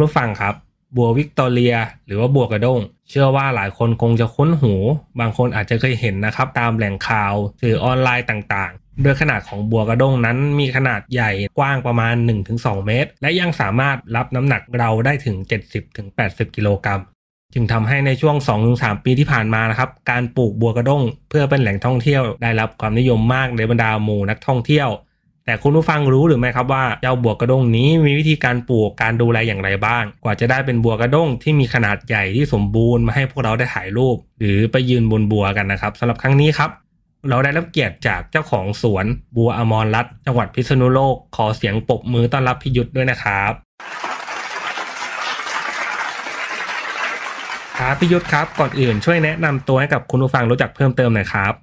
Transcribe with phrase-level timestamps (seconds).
[0.00, 0.54] ณผู้ฟังครับ
[0.96, 1.74] บัววิกตอเรีย
[2.06, 4.74] หรือว่าบัวกระด้ง เชื่อว่าหลายคนคงจะคุ้นหู
[5.20, 12.14] บางคนอาจจะเคยเห็นนะครับ ตามแหล่งข่าวสื่อออนไลน์ต่างๆ โดยขนาดของบัวกระด้งนั้นมีขนาดใหญ่กว้างประมาณ
[12.50, 15.36] 1-2 เมตร และยังสามารถรับน้ำหนักเราได้ถึง
[15.96, 17.00] 70-80 กิโลกรัม
[17.54, 18.36] จึงทำให้ในช่วง
[18.70, 24.88] 2-3 ปีที่ผ่านมานะครับ การปลูกบัวกระด้ง เพื่อเป็นแหล่งท่องเที่ยวได้รับความนิยมมากในบรรดาหมู่นักท่องเที่ยว
[25.50, 36.70] แต่คุณผู้ฟังรู้หรือไม่ครับว่าเจ้าบัวกระด้งนี้มีวิธีการปลูกการดูแลอย่างไรบ้าง กว่าจะได้เป็นบัวกระด้งที่มีขนาดใหญ่ที่สมบูรณ์มาให้พวกเราได้ถ่ายรูป หรือไปยืนบนบัวกันนะครับสำหรับครั้งนี้ครับ
[37.28, 43.52] เราได้รับเกียรติจากเจ้าของสวนบัวอมรรัตน์จังหวัดพิษณุโลก ขอเสียงปรบมือต้อนรับพี่ยุทธ์ด้วยนะครับ
[47.78, 51.54] ครับพี่ยุทธ์ครับก่อนอื่นช่วยแนะนำตัวให้กับคุณผู้ฟังรู้จักเพิ่มเติมหน่อยครับ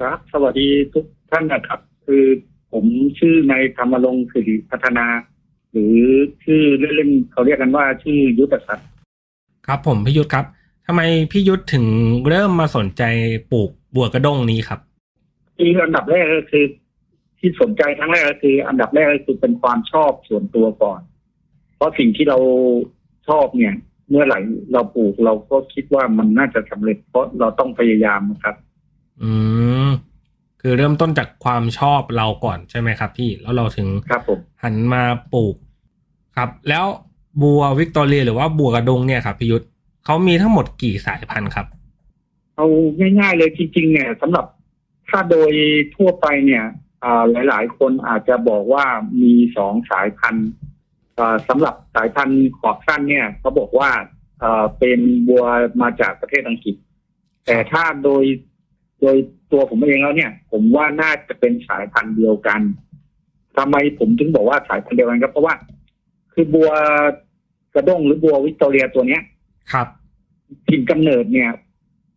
[0.00, 2.24] ครับ สวัสดีทุกท่านนะครับ คือ
[2.72, 2.84] ผม
[3.18, 5.06] ชื่อนายธรรมรงค์สิริพัฒนา
[5.72, 5.96] หรือ
[6.44, 8.88] ชื่อเล่นๆเขาเรียกกันว่าชื่อยุทธศักดิ์
[9.66, 10.44] ครับผมพี่ยุทธครับ
[10.86, 11.84] ทำไมพี่ยุทธถึง
[12.28, 13.02] เริ่มมาสนใจ
[13.52, 14.80] ปลูกบัวกระด้งนี้ครับ
[15.56, 16.64] ที่อันดับแรกก็คือ
[17.38, 21.00] ที่สนใจครั้งแรกก็คือ อันดับแรกก็คือเป็นความชอบส่วนตัวก่อน
[21.76, 22.38] เพราะสิ่งที่เรา
[23.28, 23.74] ชอบเนี่ย
[24.08, 24.38] เมื่อไหร่
[24.72, 28.56] เราปลูกเราก็คิดว่ามันน่าจะสำเร็จ เพราะเราต้องพยายามนะครับ
[29.22, 29.30] อื
[29.75, 29.75] ม
[30.68, 35.56] คือเริ่มต้นจากความชอบเราก่อนใช่ไหมครับ พี่แล้วเราถึงครับผมหันมาปลูก
[36.36, 36.84] ครับ แล้ว
[37.42, 39.66] บัววิกตอเรียหรือว่าบัวกระดงเนี่ยครับพี่ยุทธ
[40.04, 41.66] เขามีทั้งหมดกี่สายพันธุ์ครับ
[42.56, 42.66] เอา
[43.20, 44.46] ง่ายๆเลยจริง ๆ เนี่ยสำหรับ
[45.08, 45.52] ถ้าโดย
[45.96, 46.64] ทั่วไปเนี่ย
[47.04, 48.84] อ่าหลายๆ คนอาจจะบอกว่า
[49.22, 50.48] มีสองสายพันธุ์
[51.18, 53.90] อ่าสำหรับสายพันธุ์ขอบสั้นเนี่ยเขาบอกว่า
[54.42, 55.44] อ่าเป็นบัว
[55.82, 56.76] มาจากประเทศอังกฤษ
[57.46, 58.24] แต่ถ้าโดย
[59.00, 59.16] โดย
[59.52, 62.60] ตัวผมเองแล้วเนี่ย ผมว่าน่าจะเป็นสายพันธุ์เดียวกัน
[63.56, 65.54] ทำไมผมถึงบอกว่าสายพันธุ์เดียวกันครับเพราะว่า
[66.32, 66.70] คือบัว
[67.74, 69.22] กระด้งหรือบัววิกตอเรียตัวเนี้ย
[69.72, 69.88] ครับ
[70.68, 71.50] ถิ่นกำเนิดเนี่ย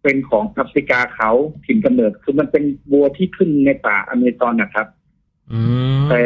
[0.04, 1.32] เป็นของแอฟริกาเขา
[1.66, 4.88] ถิ่นกำเนิดคือมันเป็นบัวที่ขึ้นในป่าอเมซอนนะครับ
[5.52, 5.60] อื
[6.00, 6.24] มแต่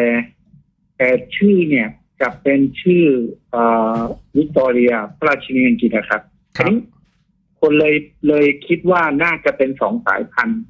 [0.97, 1.87] แต่ชื่อเนี่ย
[2.21, 3.03] กลับเป็นชื่อ
[3.51, 3.63] เอ่
[3.97, 3.99] อ
[4.37, 6.21] วิกตอเรียพระราชินีอังกฤษนะครับ
[6.57, 6.79] ครัทีบนี้
[7.59, 7.95] คนเลย
[8.27, 10.63] เลยคิดว่าน่าจะเป็นสองสายพันธุ์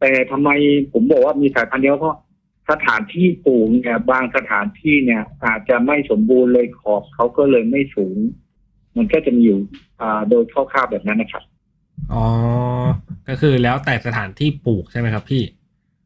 [0.00, 0.50] แต่ทำไม
[0.92, 2.16] ผมบอกว่ามีสายพันธุ์เดียวเพราะ
[2.70, 8.16] สถานที่ปลูกเนี่ยบางสถานที่เนี่ย อาจจะไม่สมบูรณ์เลยขอบเขาก็เลยไม่สูง
[8.96, 9.58] มันก็จะมีอยู่
[10.00, 11.44] อ่าโดยคร่าวๆแบบนั้นนะครับ
[12.12, 12.24] อ๋อ
[13.28, 15.42] ก็คือแล้วแต่สถานที่ปลูกใช่ไหมครับพี่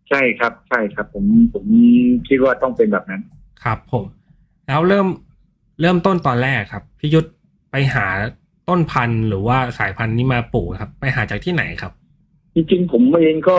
[0.08, 1.66] ใช่ครับ ใช่ครับ ผมผม
[2.28, 3.22] คิดว่าต้องเป็นแบบนั้น
[3.64, 4.04] ครับผม
[4.66, 5.06] แล้วเริ่ม
[5.80, 7.28] เริ่มต้นตอนแรกครับพี่ยุทธ
[7.70, 8.06] ไปหา
[8.68, 11.92] ต้นพันธุ์หรือว่าสายพันธุ์นี้มาปลูกครับ ไปหาจากที่ไหนครับ
[12.58, 13.58] จริงๆผมเองก็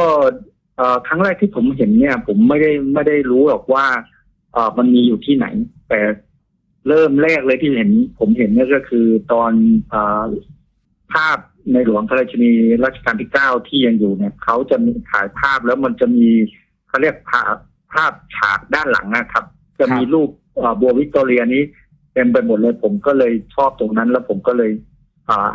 [1.07, 3.85] ครั้งแรกที่ผมเห็นเนี่ย ผมไม่ได้ไม่ได้รู้หรอกว่า
[4.53, 5.45] เอมันมีอยู่ที่ไหน
[5.89, 5.99] แต่
[6.87, 9.51] เริ่มแรกเลยที่เห็น ผมเห็นเนี่ยก็คือตอน
[9.93, 9.95] อ
[11.13, 11.37] ภาพ
[11.73, 12.51] ในหลวงพระราชินี
[12.85, 16.27] รัชกาลที่เก้าที่ยังอยู่เนี่ยเขาจะมีถ่ายภาพแล้วมันจะมี
[16.87, 17.55] เขาเรียกภาพ
[17.93, 19.45] ภาพฉากด้านหลังนะครับ
[19.79, 20.29] จะมีรูป
[20.81, 21.63] บัววิกตอเรียนี้
[22.13, 24.71] เต็มไปหมดเลยผมก็เลยชอบตรงนั้น แล้วผมก็เลย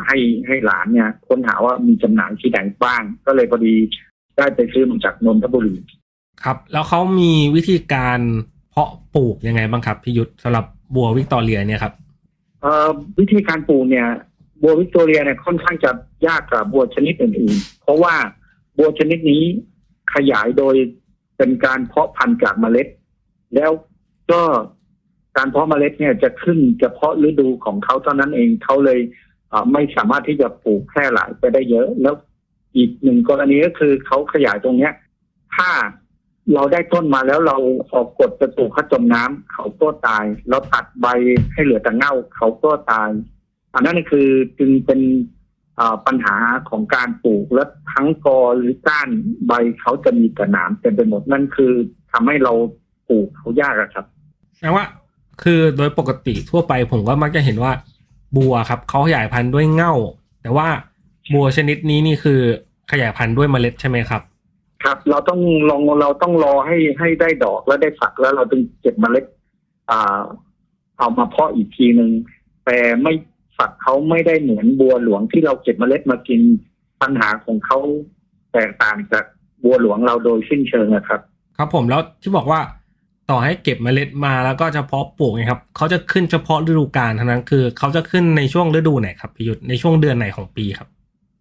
[0.07, 3.75] ให้ให้หลานเนี่ยค้นหาว่ามีจำหน่ายที่ไหนบ้าง ก็เลยพอดี
[4.37, 5.75] ได้ไปซื้อมาจากนนทบุรี
[6.45, 8.19] ครับ แล้วเขามีวิธีการ
[8.71, 10.65] เพาะปลูกยังไงบ้างครับพี่ยุทธสำหรับ
[10.95, 11.95] บัววิกตอเรียเนี่ยครับ
[12.63, 14.07] เอ่อวิธีการปลูกเนี่ย
[14.63, 15.91] บัววิกตอเรียเนี่ยค่อนข้างจะ
[16.27, 18.15] ยากกว่าบัวชนิดอื่นๆ เพราะว่า
[18.78, 19.43] บัวชนิดนี้
[20.15, 20.75] ขยายโดย
[21.37, 22.87] เป็นการเพาะพันธุ์จากเมล็ด
[23.54, 23.72] แล้ว
[24.31, 24.43] ก็
[25.37, 29.34] การเพาะเมล็ดเนี่ยจะขึ้นเฉพาะฤดูของเขาเท่านั้นเองเขาเลยเอ่อ
[29.73, 32.15] ไม่สามารถที่จะปลูกแพร่หลายไปได้เยอะ แล้ว
[32.77, 34.93] อีกหนึ่งกรณีก็คือเขาขยายตรงเนี้ย
[35.57, 35.71] ถ้า
[36.55, 37.57] เราได้ต้นมาแล้วเรา
[37.93, 41.07] ออกกดจะปลูกเขาจมน้ำเขาก็ตาย เราตัดใบ
[41.53, 43.11] ให้เหลือแต่เง่า เขาก็ตาย
[43.75, 45.01] อันนั้นคือจึงเป็น
[45.79, 46.37] อ่าปัญหา
[46.71, 49.09] ของการปลูกและทั้งกอหรือก้าน
[49.47, 51.73] ใบเขาจะมีแต่หนามเต็มไปหมดนั่นคือ
[52.13, 52.53] ทำให้เรา
[53.09, 54.07] ปลูกเขายากครับ
[54.61, 54.85] แปลว่า
[55.43, 57.73] คือโดยปกติทั่วไปผมก็มักจะเห็นว่า
[58.36, 59.95] บัวครับเขาขยายพันธุ์ด้วยเง่า
[60.42, 60.69] แต่ว่า
[61.34, 62.41] บัวชนิดนี้นี่คือ
[62.91, 64.22] ขยายพันธุ์ด้วยเมล็ดใช่ไหมครับ
[64.84, 65.41] ครับ เราต้อง
[65.71, 69.25] ลองเราต้องรอให้ให้ได้ดอกแล้วได้ฝักแล้วเราถึงเก็บเมล็ด
[69.91, 70.22] อ่า
[70.98, 72.10] เอามาเพาะอีกทีหนึ่ง
[72.65, 73.13] แต่ไม่
[73.59, 76.41] ฝักเขาไม่ได้เหมือนบัวหลวงที่เราเก็บเมล็ดมากิน
[77.03, 77.78] ปัญหาของเขา
[78.53, 79.25] แตกต่างจาก
[79.65, 81.21] บัวหลวงเราโดยสิ้นเชิงนะครับ
[81.57, 82.60] ครับผมแล้วที่บอกว่า
[83.30, 90.88] ต่อให้เก็บเมล็ดมาแล้วก็เฉพาะปลูกนะครับเขาจะขึ้นเฉพาะฤดูกาลเท่านั้นคือเขาจะขึ้นในช่วงฤดูไหนครับพิยุทธในช่วงเดือนไหนของปีครับ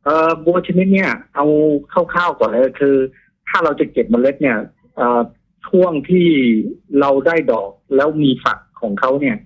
[0.03, 1.45] เอ่อบัวชนิดเนี้ยเอา
[2.13, 2.95] คร่าวๆก่อนเลยคือ
[3.47, 4.57] ถ้าเราจะเก็บเมล็ดเนี่ย
[4.95, 5.21] เอ่อ
[5.67, 6.27] ช่วงที่
[6.99, 9.37] เราได้ดอกแล้วมีฝักของเขาเนี่ย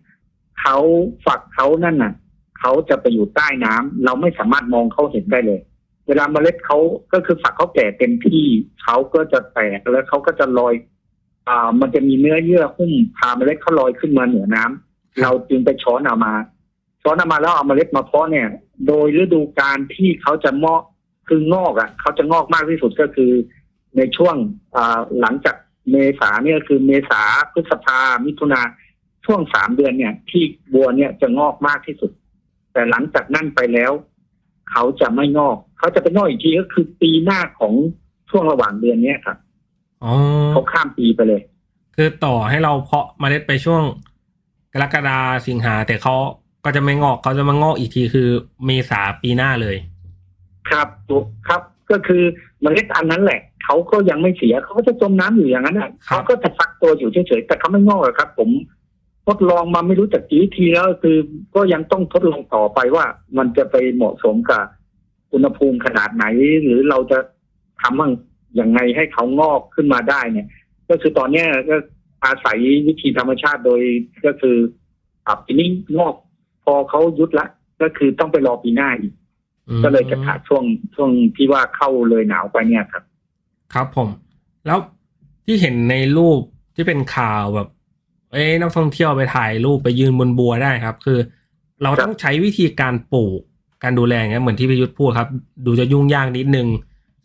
[0.62, 0.78] เขา
[1.26, 2.14] ฝักเขานั่นน่ะ
[2.60, 5.60] เขาจะไปอยู่ใต้น้ำเราไม่สามารถมองเขาเห็นได้เลย
[6.08, 6.78] เวลาเมล็ดเขา
[7.14, 8.46] ก็คือฝักเขาแก่เต็มที่
[8.84, 10.74] เขาก็จะแตกแล้วเขาก็จะลอย
[11.48, 16.34] อ่ามันจะมีเนื้อเยื่อหุ้มพาเมล็ดเขาลอยขึ้นมาเหนือน้ำเราจึงไปช้อนเอามา
[17.02, 18.48] ช้อนเอามาแล้วเอาเมล็ดมาเพาะเนี่ย
[18.88, 20.82] โดยฤดูกาลที่เขาจะเมาะ
[21.28, 23.32] คืองอกอะเขาจะงอกมากที่สุดก็คือ
[23.98, 24.36] ในช่วง
[24.76, 25.56] อ่าหลังจาก
[25.92, 27.22] เมษาเนี่ยคือเมษา
[27.54, 28.62] พฤษภามิถุนา
[29.26, 32.12] ช่วงสามเดือนเนี่ย ที่บัวเนี่ยจะงอกมากที่สุด
[32.74, 33.92] แต่หลังจากนั้นไปแล้ว
[34.72, 37.74] เขาจะไม่งอก เขาจะไปงอกอีกทีก็คือปีหน้าของ
[38.30, 39.47] ช่วงระหว่างเดือนเนี้ยครับอ๋อ
[40.52, 41.42] เขาข้ามปีไปเลย
[41.96, 43.82] คือต่อให้เราเพาะเมล็ดไปช่วง
[44.74, 46.16] กรกฎาสิงหา แต่เขา
[46.66, 48.30] ก็จะไม่งอกเขาจะมางอกอีกทีคือ
[48.66, 49.78] เมษาปีหน้าเลย
[50.70, 51.62] ครับถูกครับ
[51.92, 52.24] ก็คือ
[52.62, 58.50] เมล็ดอันนั้นแหละเขาก็ยังไม่เสียเขาก็จะจมน้ำอยู่อย่างนั้นอะครับเขาก็จะฟักตัวอยู่เฉยๆแต่เขาไม่งอกหรอกครับ ผม
[59.28, 61.18] ทดลองมาไม่รู้จักกี่ทีแล้วคือ
[61.56, 63.06] ก็ยังต้องทดลองต่อไปว่า
[63.38, 64.64] มันจะไปเหมาะสมกับ
[65.34, 66.26] อุณหภูมิขนาดไหน
[66.64, 67.20] หรือเราจะ
[67.82, 68.12] ทำมั่ง
[68.60, 70.48] ยังไงให้เขางอกขึ้นมาได้เนี่ย
[70.90, 71.76] ก็คือตอนเนี้ยก็
[72.26, 72.58] อาศัย
[72.88, 73.82] วิธีธรรมชาติโดย
[74.26, 74.58] ก็คือ
[75.28, 76.16] อะปีนี้งอก
[76.64, 77.48] พอเขายุดละ
[77.82, 79.14] ก็คือต้องไปรอปีหน้าอีก
[79.70, 80.64] อืมก็เลยจะขาดช่วง
[80.96, 83.04] ช่วงที่ว่าเข้าเลยหนาวไปเนี่ยครับ
[83.74, 84.10] ครับผม
[84.66, 84.80] แล้ว
[85.46, 86.40] ที่เห็นในรูป
[86.76, 87.68] ที่เป็นข่าวแบบ
[88.32, 91.20] เอ้ยนักท่องเที่ยวไปถ่ายรูปไปยืนบนบัวได้ครับ คือ
[91.84, 93.40] เราครับต้องใช้วิธีการปลูก
[93.84, 95.30] การดูแลอย่างเงี้ยเหมือนที่พิยุทธ์พูดครับ
[95.66, 96.68] ดูจะยุ่งยากนิดนึง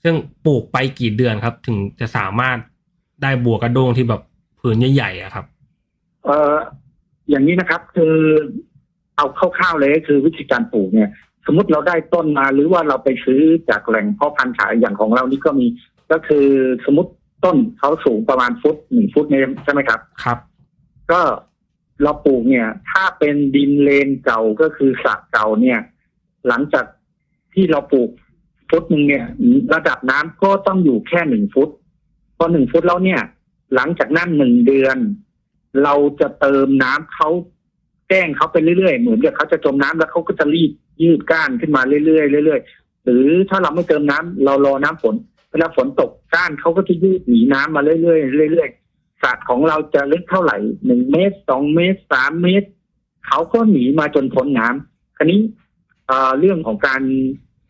[0.02, 0.14] ซึ่ง
[0.44, 2.58] ปลูกไปกี่เดือนครับ ถึงจะสามารถ
[3.22, 4.22] ได้บัวกระด้งที่แบบ
[4.60, 5.44] ผืนใหญ่ๆอะครับ
[6.24, 6.56] เอ่อ
[7.30, 8.14] อย่างนี้นะครับ คือ
[9.16, 9.26] เอา
[9.56, 11.10] คร่าวๆเลยก็คือวิธีการปลูกเนี่ย
[11.46, 13.40] สมมติเราได้ต้นมาหรือว่าเราไปซื้อ
[13.70, 15.66] จากแหล่งเพาะพันธุ์ขายอย่างของเรานี่ก็มี
[16.12, 16.46] ก็คือ
[16.84, 17.10] สมมติ
[17.44, 20.38] ต้นเขาสูงประมาณฟุตหนึ่งฟุตเนี่ยใช่ไหมครับครับ
[21.12, 21.20] ก็
[22.02, 25.78] เราปลูกเนี่ย ถ้าเป็นดินเลนเก่าก็คือสระเก่าเนี่ย
[26.48, 26.84] หลังจาก
[27.54, 28.10] ที่เราปลูก
[28.72, 29.26] ฟุตหนึ่งเนี่ย
[29.74, 31.68] ระดับน้ำก็ต้องอยู่แค่หนึ่งฟุต
[32.36, 33.20] พอหนึ่งฟุตแล้วเนี่ย
[33.74, 34.96] หลังจากนั้นหนึ่งเดือน
[35.84, 37.28] เราจะเติมน้ำเขา
[38.08, 40.70] แกล้งเขาไปเรื่อยๆ เหมือนกับเขาจะจมน้ำแล้วเขาก็จะรีบ
[41.02, 45.14] ยืดก้านขึ้นมาเรื่อยๆเรื่อยๆหรือถ้าเราไม่เติมน้ำเรารอน้ำฝน
[45.50, 52.68] เวลาฝนตกก้านเขาก็จะยืดหนีน้ำมาเรื่อยๆเรื่อยๆสระของเราจะลึกเท่าไหร่หนึ่งเมตรสองเมตรสามเมตร
[53.26, 55.40] เขาก็หนีมาจนพ้นน้ำคราวนี้
[56.38, 57.02] เรื่องของการ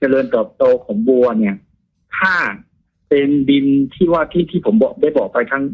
[0.03, 1.57] เจริญเติบโตของบัวเนี่ย
[2.19, 2.35] ถ้า
[3.09, 5.65] เป็นดินที่ว่าที่ที่ผมบอกได้บอกไปทั้ง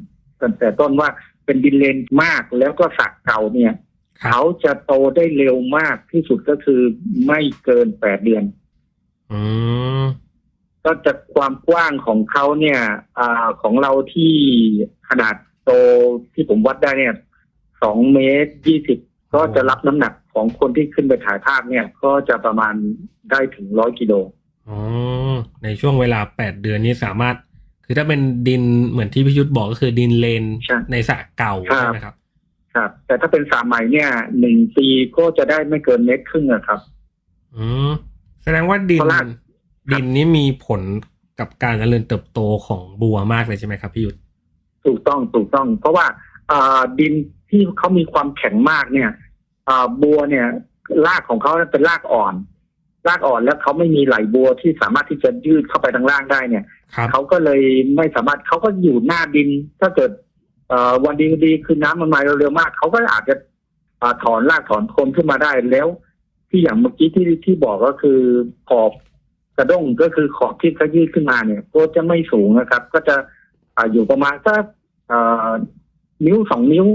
[0.41, 1.09] ตั้งแต่ต้นว่า
[1.45, 3.73] เป็นดินเลนมากแล้วก็สระเก่าเนี่ย
[4.21, 6.81] ครับเขาจะโตได้เร็วมากที่สุดก็คือ
[7.27, 8.45] ไม่เกินแปดเดือน
[9.33, 9.41] อื
[10.03, 10.05] ม
[10.85, 12.81] ก็จะความกว้างของเขาเนี่ย
[13.19, 14.35] อาของเราที่
[15.09, 15.71] ขนาดโต
[16.35, 17.15] ที่ผมวัดได้เนี่ย
[17.83, 18.99] สองเมตรยี่สิบ
[19.35, 22.75] ก็จะรับน้ำหนัก ของคนที่ขึ้นไปถ่ายภาพเนี่ย ก็จะประมาณ
[23.31, 24.13] ได้ถึงร้อยกิโล
[24.69, 24.79] อ๋อ
[25.65, 27.37] ในช่วงเวลาแปดเดือนนี้สามารถ
[27.85, 32.15] คือถ้าเป็นดินเหมือนที่พิยุทธ์บอกก็คือดินเลนใช่ในสระเก่าครับใช่ไหมครับ
[32.75, 36.81] ครับ แต่ถ้าเป็นสามใหม่เนี่ยหนึ่งปีก็จะได้ไม่เกินเมตรครึ่งอะครับ
[37.57, 37.91] อืม
[38.43, 39.23] แสดงว่าดินเพราะว่า
[39.93, 40.81] ดินนี้มีผล
[41.41, 44.19] กับการเจริญเติบโตของบัวมากเลยใช่ไหมครับพี่ยุทธ
[44.85, 46.07] ถูกต้องถูกต้อง เพราะว่า
[46.51, 47.13] อ่าดิน
[47.51, 49.17] ที่เขามีความแข็งมากเนี่ยอ่า
[50.03, 50.47] บัวเนี่ย
[51.07, 52.35] รากของเขาเป็นรากอ่อน
[53.09, 57.63] รากอ่อนแล้วเขาไม่มีไหลบัวที่สามารถที่จะยืดเข้าไปทางล่างได้เนี่ยครับเขาก็เลย
[57.97, 59.49] ไม่สามารถเขาก็อยู่หน้าดิน
[59.81, 60.11] ถ้าเกิด
[60.69, 63.35] เอ่อวันดีดีคือน้ำมันมาเร็วๆมากเขาก็อาจจะ
[64.03, 65.89] อาถอนรากถอนโคนขึ้นมาได้แล้ว
[66.51, 68.19] ที่อย่างเมื่อกี้ที่ที่บอกก็คือ
[68.69, 68.93] ขอบ
[69.57, 73.17] กระด้งก็คือขอบที่เขายืดขึ้นมาเนี่ย ก็จะไม่สูงนะครับ ก็จะ
[73.77, 74.63] อ่าอยู่ประมาณสัก
[75.09, 75.51] เอ่อ
[76.27, 76.87] นิ้วสองนิ้ว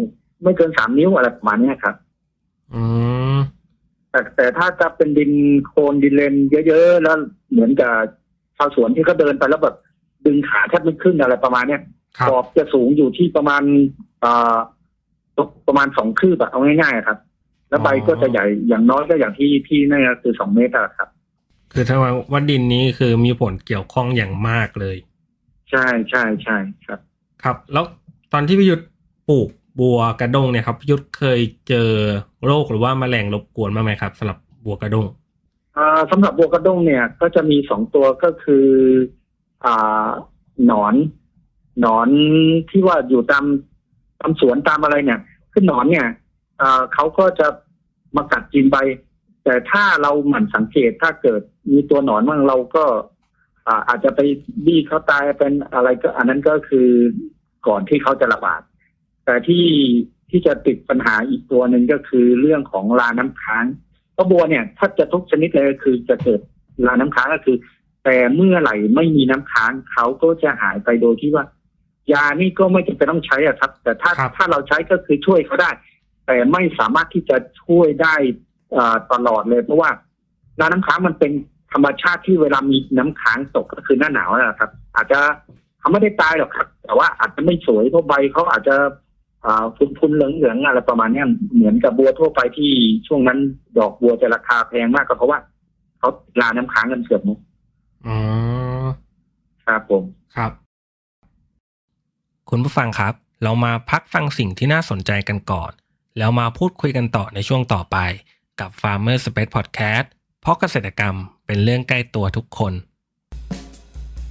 [0.44, 1.96] ไม่เกินสามนิ้วอะไรประมาณเนี้ยครับ
[2.76, 2.84] อื
[3.36, 3.38] ม
[4.10, 5.32] แต่แต่ถ้าจะเป็นดิน
[5.66, 6.36] โคลนดินเลน
[6.68, 7.18] เยอะๆแล้ว
[7.52, 7.94] เหมือนกับ
[8.58, 9.76] ชาวสวนที่เขาเดินไปแล้วแบบ
[10.26, 11.82] ดึงขาแทบไม่ขึ้นอะไรประมาณเนี้ย
[12.18, 13.64] ครับขอบจะสูงอยู่ที่ประมาณ
[14.24, 14.56] อ่า
[15.68, 17.18] ประมาณสองคืบอะเอาง่ายๆอะครับ
[17.70, 21.10] แล้วใบก็จะใหญ่อย่างน้อยก็อย่างที่ที่นั่นก็คือสองเมตรอะครับ
[21.74, 21.98] คือถ้า
[22.32, 24.98] ว่าดินนี้คือมีผลเกี่ยวข้องอย่างมากเลย
[25.72, 27.00] ใช่ใช่ใช่ครับ
[27.44, 27.86] ครับ แล้ว
[28.34, 28.84] ตอนที่พิยุทธ
[29.30, 29.50] ปลูก
[29.80, 31.90] บัวกระด้งเนี่ยครับพิยุทธเคยเจอ
[32.46, 35.08] โรคหรือว่าแมลงรบกวนบ้างไหมครับสำหรับบัวกระด้ง
[35.78, 38.68] อ่าสำหรับบัวกระด้งเนี่ย ก็จะมีสองตัวก็คือ
[39.66, 40.08] อ่า
[40.66, 40.94] หนอน
[41.82, 42.10] หนอน
[42.70, 43.46] ที่ว่าอยู่ตาม
[44.20, 45.20] ตามสวนตามอะไรเนี่ย
[45.52, 46.08] คือหนอนเนี่ย
[46.62, 47.48] อ่าเขาก็จะ
[48.16, 48.78] มากัดกินใบ
[49.44, 52.86] แต่ถ้าเราหมั่นสังเกตถ้าเกิดมีตัวหนอนบ้างเราก็
[53.88, 54.20] อาจจะไป
[54.66, 56.88] บี้เขาตายเป็นอะไรก็ อันนั้นก็คือ
[57.68, 58.62] ก่อนที่เขาจะระบาด
[59.26, 59.66] แต่ที่
[60.30, 63.66] ที่จะติดปัญหาอีกตัวหนึ่งก็คือเรื่องของลาน้ำค้าง
[64.14, 66.42] เพราะบัวเนี่ยถ้าจะทุกชนิดเลยคือจะเกิด
[66.88, 67.58] ลาน้ำค้างก็คือ
[68.06, 71.46] แต่เมื่อไหร่ไม่มีน้ำค้างเขาก็จะหายไปโดยที่ว่า
[72.14, 75.72] ยานี่ก็ไม่จำเป็นต้องใช้อะครับ แต่ถ้าครับถ้าเราใช้ก็คือช่วยเขาได้
[76.26, 78.16] แต่ไม่สามารถที่จะช่วยได้
[78.78, 79.90] อ่าตลอดเลย เพราะว่า
[80.60, 81.32] ลาน้ำค้างมันเป็น
[81.74, 85.20] ธรรมชาติที่เวลามีน้ำค้างตกก็คือหน้าหนาวนะครับ อาจจะ
[85.80, 89.02] เขาไม่ได้ตายหรอกครับ แต่ว่าอาจจะไม่สวยเพราะใบเขาอาจจะอ่า
[89.78, 92.72] ฟุ้นๆเหลืองๆอะไรประมาณเนี้ยเหมือนกับบัวทั่วไปที่
[93.08, 93.40] ช่วงนั้น
[93.78, 95.40] ดอกบัวจะราคาแพงมากก็เพราะว่า
[96.00, 96.10] เขา
[96.42, 97.38] ลาน้ำค้างกันเกือบหมด
[98.08, 98.18] อ๋อ
[99.66, 100.04] ครับผม
[100.36, 100.52] ครับ
[102.50, 105.72] คุณผู้ฟังครับ เรามาพักฟังสิ่งที่น่าสนใจกันก่อน
[106.18, 107.98] แล้วมาพูดคุยกันต่อในช่วงต่อไป
[108.60, 110.06] กับ Farmer Space Podcast
[110.42, 112.74] เพราะเกษตรกรรมเป็นเรื่องใกล้ตัวทุกคน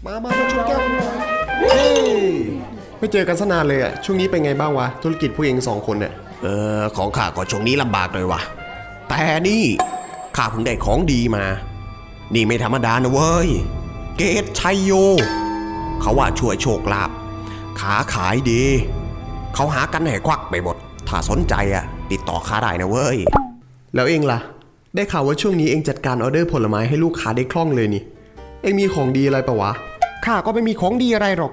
[0.05, 1.17] มา มามาชนแก้วกันหน่อย
[1.61, 2.13] เฮ้ย
[3.03, 6.47] ไม่เจอกันสนานเลยอะช่วงนี้เป็นไงบ้างวะ ธุรกิจผู้เองสองคนเนี่ยเอ
[6.81, 8.41] อ ของข้าก็ช่วงนี้ลำบากหน่อยวะ
[9.09, 9.65] แต่นี่
[10.37, 11.45] ข้าเพิ่งได้ของดีมา
[12.35, 13.49] นี่ไม่ธรรมดานะเว้ย
[14.17, 14.93] เกตชัยโย
[16.01, 17.11] เขาว่าช่วยโชคลาภ
[17.81, 18.63] ขาขายดี
[19.55, 20.77] เขาหากันให้ควักไปหมด
[21.09, 23.19] ถ้าสนใจอะติดต่อข้าได้นะเว้ย
[23.95, 24.39] แล้วเอ็งล่ะ
[24.95, 28.03] ได้ข่าวว่าช่วงนี้เอ็งจัดการออเดอร์ผลไม้ให้ลูกค้าได้คล่องเลยนี่
[28.63, 29.71] เอ็งมีของดีอะไรปะวะ
[30.25, 31.53] ข้าก็ไม่มีของดีอะไรหรอก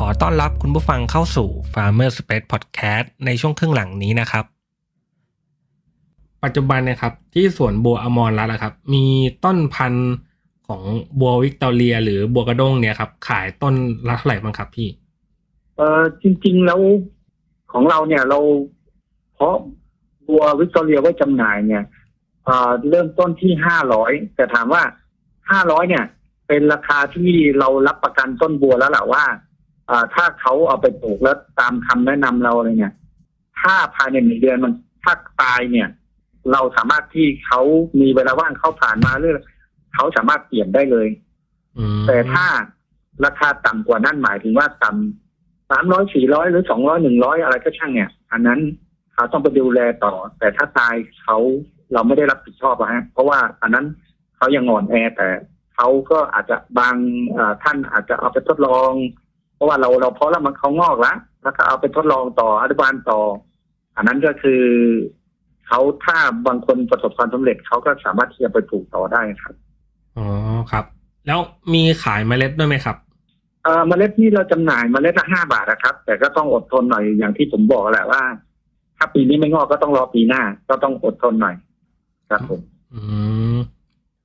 [0.00, 4.44] ขอต้อนรับคุณผู้ฟังเข้าสู่ Farmer Space Podcast ในช่วงครึ่งหลังนี้นะครับ
[6.44, 9.04] ปัจจุบันเนี่ยครับที่สวนบัวอมรรัตน์นะครับ มี
[9.44, 10.14] ต้นพันธุ์
[10.68, 10.82] ของ
[11.20, 13.74] บัววิกตอเรีย หรือบัวกระด้งเนี่ยครับ ขายต้น
[14.08, 14.88] ละเท่าไหร่บ้างครับพี่
[15.76, 16.80] เออจริง ๆ แล้ว
[17.72, 18.38] ของเราเนี่ยเรา
[19.34, 19.56] เพาะ
[20.28, 21.84] บัววิกตอเรียไว้จำหน่ายเนี่ย
[22.44, 24.82] เอ่อเริ่มต้นที่ห้าร้อยแต่ถามว่า
[25.50, 26.04] ห้าร้อยเนี่ย
[26.48, 29.24] เป็นราคาที่เรารับประกันต้นบัวแล้วแหละว่า
[30.14, 32.94] ถ้าเขาเอาไปปลูกแล้วตามคำแนะนำเราอะไรเนี่ย
[33.60, 35.12] ถ้าภายในหนึ่งเดือนมันถ้า
[35.42, 35.88] ตายเนี่ย
[36.52, 37.60] เราสามารถที่เขา
[38.00, 39.44] มีเวลาว่างเขาผ่านมาเรื่อย
[39.94, 41.08] เขาสามารถเปลี่ยนได้เลย
[41.78, 42.46] อืมแต่ถ้า
[43.24, 48.60] ราคาต่ำกว่านั้นหมายถึงว่าต่ำสามร้อยสี่ร้อยหรือสองร้อยหนึ่งร้อยอะไรก็ช่างเนี่ย อันนั้น
[49.14, 51.38] เขาต้องไปดูแลต่อ แต่ถ้าตายเขา
[51.92, 53.86] เราไม่ได้รับผิดชอบอะฮะ เพราะว่าอันนั้น
[54.36, 55.28] เขายังอ่อนแอแต่
[55.74, 56.96] เขาก็อาจจะบาง
[57.32, 58.92] เอ่อท่านอาจจะเอาไปทดลอง
[59.56, 63.20] เพราะว่าเราเราเพาะแล้วมันเขางอกแล้วแล้วก็เอาไปทดลองต่ออนุบาลต่อ
[63.96, 64.62] อันนั้นก็คือ
[65.66, 69.54] เขาถ้าบางคนประสบความสำเร็จเขาก็สามารถที่จะไปปลูกต่อได้ครับ
[70.16, 70.26] อ๋อ
[70.70, 70.84] ครับ
[71.26, 71.38] แล้ว
[71.74, 72.96] มีขายเมล็ดด้วยไหมครับ
[73.62, 78.22] เอ่อเมล็ดที่เราจำหน่ายเมล็ดละห้าบาทนะครับ แต่ก็ต้องอดทนหน่อยอย่างที่ผมบอกแหละว่า
[78.96, 81.56] ถ้าปีนี้ไม่งอกก็ต้องรอปีหน้า ก็ต้องอดทนหน่อย
[82.30, 82.60] ครับผม
[82.94, 83.00] อื
[83.54, 83.56] ม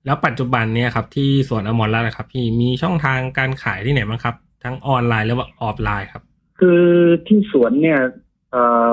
[0.05, 6.23] แล้วปัจจุบันเนี่ยครับ ที่สวนอมรรัตน์นะครับ พี่มีช่องทางการขายที่ไหนบ้างครับ ทั้งออนไลน์หรือว่าออฟไลน์ครับ
[6.59, 6.83] คือ
[7.27, 7.99] ที่สวนเนี่ย
[8.51, 8.91] เอ่อ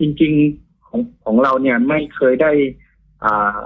[0.00, 2.50] จริงๆของของเราเนี่ยไม่เคยได้
[3.24, 3.60] อ่า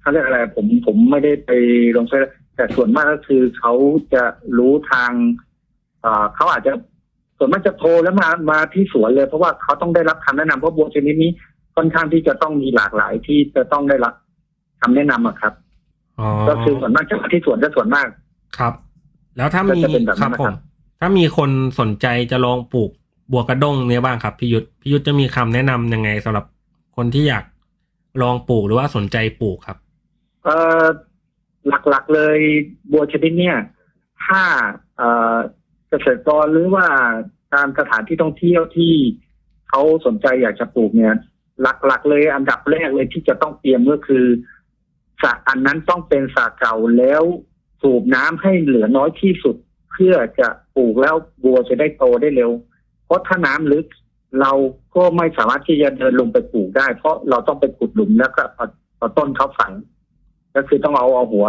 [0.00, 1.50] เขาเรียกอะไรผมผมไม่ได้ไป
[1.96, 2.26] ลงเฟซ
[2.56, 3.72] แต่ส่วนมากก็คือเขา
[4.14, 4.24] จะ
[4.58, 5.12] รู้ทาง
[6.04, 6.72] อ่าเขาอาจจะ
[7.38, 11.30] ส่วนมากจะโทรแล้วมามาที่สวนเลย เพราะว่าเขาต้องได้รับคำแนะนำเพราะบัวชนิดนี้
[11.76, 14.14] ค่อนข้างที่จะต้องมีหลากหลายที่จะต้องได้รับ
[14.80, 15.54] คำแนะนำอะครับ
[16.20, 18.08] อ๋อก็คือส่วนมากจะมาที่สวนจะส่วนมาก
[18.58, 18.74] ครับ
[19.38, 20.56] แล้วถ้ามีก็จะเป็นแบบคนั้รับนนะผครัมบ
[21.00, 22.90] ถ้ามีคนสนใจจะลองปลูก
[23.32, 26.44] บัวกระด้งเนี่ยบ้างครับพี่ยุทธพี่ยุทธจะมีคำแนะนำยังไงสำหรับ
[26.96, 27.44] คนที่อยาก
[28.22, 29.78] ลองปลูกหรือว่าสนใจปลูกครับ
[30.44, 30.84] เอ่อ
[31.88, 32.38] หลักๆเลย
[32.92, 33.58] บัวชนิดเนี่ย
[34.24, 34.42] ถ้า
[34.96, 35.36] เอ่อ
[35.88, 36.86] เกษตรกรหรือว่า
[37.54, 38.94] ตามสถานที่ท่องเที่ยวที่
[39.68, 41.14] เขาสนใจอยากจะปลูกเนี่ย
[41.62, 44.24] หลักๆเลยอันดับแรกเลยที่จะต้องเตรียมก็คือ
[45.22, 47.22] สระอันนั้นต้องเป็นสระเก่าแล้ว
[47.82, 49.56] สูบน้ำให้เหลือน้อยที่สุด
[49.92, 52.50] เพื่อจะปลูกแล้วบัวจะได้โตได้เร็ว
[53.06, 53.86] เพราะถ้าน้ำลึก
[54.40, 54.52] เรา
[54.96, 58.42] ก็ไม่สามารถที่จะเดินลงไปปลูกได้ เพราะเราต้องไปขุดหลุมแล้วก็
[58.96, 59.72] เอาต้นเขาฝัง
[60.56, 61.48] ก็คือต้องเอาเอาหัว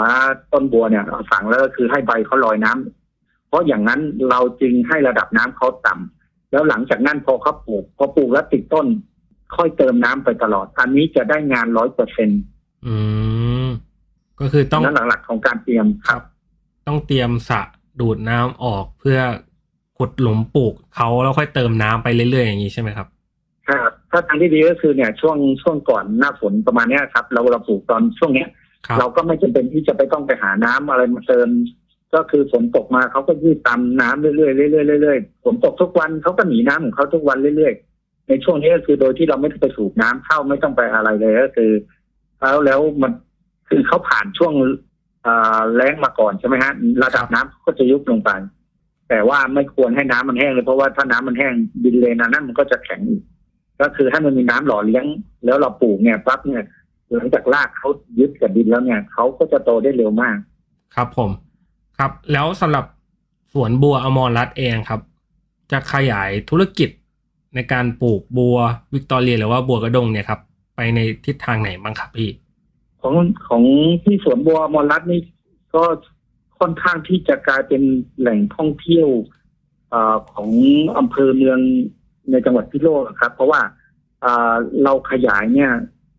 [0.54, 8.88] ต้นบัวเนี่ยเอาฝังแล้วก็คือให้ใบเขาลอยน้ำเพราะอย่างนั้นเราจึงให้ระดับน้ำเขาต่ำแล้วหลังจากนั้นพอเขาปลูก พอปลูกแล้วติดต้น
[9.56, 12.42] ค่อยเติมน้ำไปตลอด อันนี้จะได้งานร้อยเปอร์เซ็นต์
[12.86, 12.96] อื
[13.39, 13.39] ม
[14.40, 16.22] ก็คือต้องนั่นหลักๆของการเตรียมครับ
[16.88, 17.62] ต้องเตรียมสระ
[18.02, 19.20] ดูดน้ำออกเพื่อ
[19.98, 23.08] ขุดหลุมปลูกเขาแล้วค่อยเติมน้ำไปเรื่อยๆอย่างนี้ใช่ไหมครับ
[23.70, 28.50] ครับถ้าทางที่ดีก็คือเนี่ยช่วงช่วงก่อนหน้าฝนประมาณเนี้ยครับ เราเราปลูกตอนช่วงเนี้ย
[28.88, 31.50] ครับเราก็ไม่จำเป็นที่จะไปต้องไปหาน้ำอะไรมาเติม
[32.14, 34.46] ก็คือฝนตกมาเขาก็ยืดตามน้ำเรื่อยๆเรื่
[34.96, 41.72] อยๆเรื่อยๆฝนตกทุกวันเขาก็หนีน้ำของเขาทุกวันเรื่อยๆ ในช่วงนี้ก็คือโดยที่เราไม่ต้องไปสูบน้ำเข้าไม่ต้องไปอะไรเลยก็คือ
[42.40, 43.12] แล้วแล้วมัน
[43.70, 44.54] คือเขาผ่านช่วง
[45.76, 46.72] แล้งมาก่อนใช่ไหมฮะ
[47.04, 48.32] ระดับน้ำก็จะยุบลงไป
[49.10, 53.02] แต่ว่าไม่ควรให้น้ำมันแห้งเลยเพราะว่าถ้าน้ำมันแห้งดินเลนนั้นมันก็จะแข็ง
[53.82, 55.06] ก็คือให้มันมีน้ำหล่อเลี้ยง
[55.46, 56.64] แล้วเราปลูกเนี่ยปั๊บเนี่ย
[57.16, 60.38] หลังจากรากเขายึดกับดินแล้วเนี่ยเขาก็จะโตได้เร็วมาก
[60.96, 61.30] ครับผม
[61.98, 62.86] ครับ แล้วสำหรับ
[63.54, 65.02] สวนบัวอมรรัตเองครับ
[65.72, 66.90] จะขยายธุรกิจ
[67.56, 68.58] ในการปลูกบัว
[68.94, 70.40] วิกตอเรียหรือว่าบัวกระดงเนี่ยครับ
[70.76, 72.30] ไปในทิศทางไหนบ้างครับพี่
[73.02, 73.16] ของ
[73.48, 73.64] ของ
[74.04, 75.22] ที่สวนบัวมอลรัตน์นี่
[75.76, 75.84] ก็
[76.60, 77.82] ค่อนข้างที่จะกลายเป็น
[78.20, 79.08] แหล่งท่องเที่ยว
[79.94, 79.96] อ
[80.34, 80.50] ของ
[80.98, 81.60] อำเภอเมือง
[82.32, 83.62] ในจังหวัดพิโลกครับ เพราะว่า
[84.22, 85.72] เอ่อเราขยายเนี่ย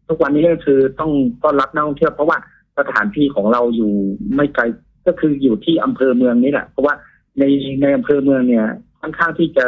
[0.08, 2.38] ทุกวันนี้ก็คือต้องต้อนรับนักท่องเที่ยวเพราะว่า
[2.78, 3.92] สถานที่ของเราอยู่
[4.34, 4.62] ไม่ไกล
[5.06, 6.94] ก็คืออยู่ที่อำเภอเมืองนี่แหละ เพราะว่า
[7.38, 7.44] ใน
[7.82, 8.66] ในอำเภอเมืองเนี่ย
[9.00, 9.66] ค่อนข้างที่จะ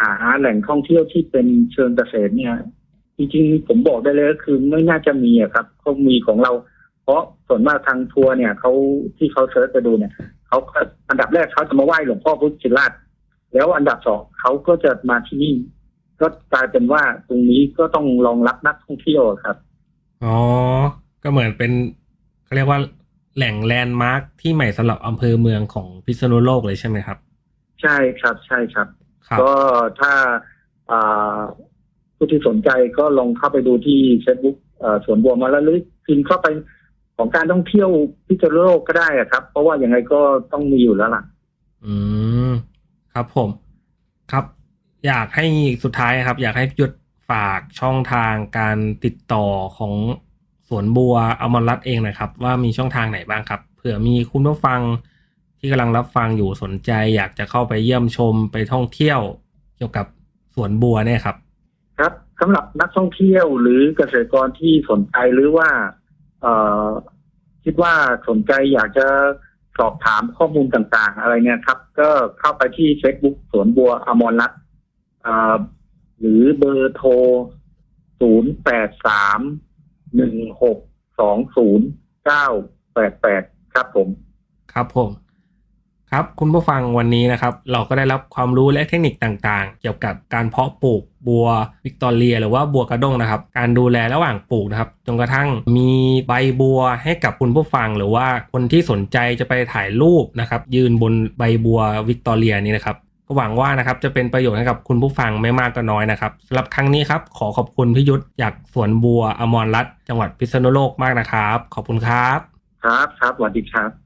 [0.00, 2.54] หาแหล่งท่องเที่ยวที่เป็นเชิงเกษตรเนี่ย
[3.16, 6.52] จริงๆ ผมบอกได้เลยก็คือไม่น่าจะมีอะครับเขามีของเรา
[7.02, 8.72] เพราะส่วนมากทางทัวร์เนี่ยเขา
[9.16, 10.12] ที่เขาเซิร์ชไปดูเนี่ย
[10.48, 12.92] เขาก็อันดับแรกเขาจะมาไหว้หลวงพ่อพุทธชินราช
[13.54, 15.54] แล้วอันดับสองเขาก็จะมาที่นี่
[16.20, 19.56] ก็กลายเป็นว่าตรงนี้ก็ต้องรองรับนักท่องเที่ยวครับ
[20.24, 20.36] อ๋อ
[21.22, 21.72] ก็เหมือนเป็น
[22.44, 22.80] เขาเรียกว่า
[23.36, 27.18] แหล่งแลนด์มาร์คที่ใหม่สำหรับอำเภอเมืองของพิษณุโลกเลยใช่ไหมครับ
[27.82, 28.88] ใช่ครับใช่ครับ
[29.28, 29.52] ครับก็
[30.00, 30.12] ถ้า
[30.90, 31.40] อ่า
[32.16, 34.56] ผู้ที่สนใจก็ลองเข้าไปดูที่เฟซบุ๊ก
[35.04, 36.46] สวนบัวมาแล้วหรือพิมพ์เข้าไป
[37.16, 37.88] ของการท่องเที่ยว
[38.26, 40.20] พิษณุโลกก็ได้อะครับ เพราะว่ายังไงก็
[40.52, 41.22] ต้องมีอยู่แล้วล่ะ
[41.84, 41.94] อื
[42.48, 42.52] ม
[43.14, 43.48] ครับผม
[44.32, 44.44] ครับ
[45.06, 45.46] อยากให้
[45.82, 46.94] สุดท้ายครับ อยากให้พี่ยุทธ
[47.30, 49.46] ฝากช่องทางการติดต่อ
[49.78, 49.94] ของ
[50.68, 54.80] สวนบัวอมรรัตเองนะครับ ว่ามีช่องทางไหนบ้างครับ เผื่อมีคุณผู้ฟัง
[55.58, 59.20] ที่กำลังรับฟังอยู่สนใจ อยากจะเข้าไปเยี่ยมชมไปท่องเที่ยว
[59.76, 60.06] เกี่ยวกับ
[60.54, 61.36] สวนบัวเนี่ยครับ
[61.98, 65.70] ครับสำหรับนักท่องเที่ยวหรือเกษตรกรที่สนใจหรือว่า
[66.40, 66.46] เอ
[66.88, 66.90] อ
[67.64, 67.94] คิดว่า
[68.28, 69.06] สนใจอยากจะ
[69.78, 74.60] สอบถามข้อมูลต่างๆ อะไรเนี่ยครับ ก็เข้าไปที่ Facebook สวนบัวอมรรัตน์
[76.18, 77.10] หรือเบอร์โทร
[78.22, 81.80] 0 8 3 1 6 2 0
[82.28, 84.08] 9 8 8 ครับผม
[84.72, 85.10] ครับผม
[86.18, 91.46] ครับคุณผู้ฟังวันนี้นะครับ เราก็ได้รับความรู้และเทคนิคต่างๆ เกี่ยวกับการเพาะปลูกบัว
[91.84, 95.90] วิกตอเรีย หรือว่าบัวกระด้งนะครับ การดูแลระหว่างปลูกนะครับจนกระทั่งมี
[96.26, 112.38] ใบบัวให้กับคุณผู้ฟัง หรือว่าคนที่สนใจจะไปถ่ายรูปนะครับ ยืนบนใบบัววิกตอเรียนี้นะครับก็หวังว่านะครับจะเป็นประโยชน์ให้กับคุณผู้ฟังไม่มากก็น้อยนะครับสำหรับครั้งนี้ครับ ขอขอบคุณพิยุทธจากสวนบัวอมรรัตน์จังหวัดพิษณุโลกมากนะครับ ขอบคุณครับ
[112.84, 114.05] ครับครับสวัสดีครับ